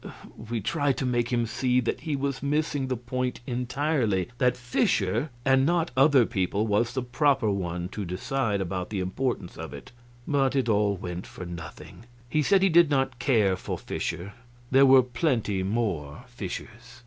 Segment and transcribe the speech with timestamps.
[0.49, 5.29] We tried to make him see that he was missing the point entirely; that Fischer,
[5.45, 9.91] and not other people, was the proper one to decide about the importance of it;
[10.27, 14.33] but it all went for nothing; he said he did not care for Fischer
[14.71, 16.99] there were plenty more Fischers.